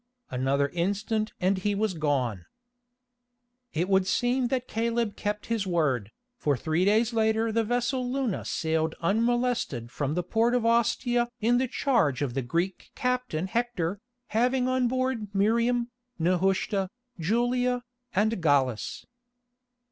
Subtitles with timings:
[0.31, 2.47] Another instant and he was gone.
[3.71, 8.43] It would seem that Caleb kept his word, for three days later the vessel Luna
[8.43, 13.99] sailed unmolested from the port of Ostia in the charge of the Greek captain Hector,
[14.29, 16.89] having on board Miriam, Nehushta,
[17.19, 17.83] Julia,
[18.15, 19.05] and Gallus.